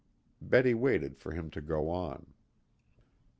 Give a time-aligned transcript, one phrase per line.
[0.41, 2.33] Betty waited for him to go on.